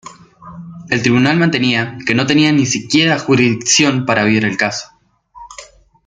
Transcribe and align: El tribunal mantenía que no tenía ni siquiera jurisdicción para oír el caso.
El 0.89 1.03
tribunal 1.03 1.37
mantenía 1.37 1.99
que 2.07 2.15
no 2.15 2.25
tenía 2.25 2.51
ni 2.51 2.65
siquiera 2.65 3.19
jurisdicción 3.19 4.07
para 4.07 4.23
oír 4.23 4.43
el 4.45 4.57
caso. 4.57 4.87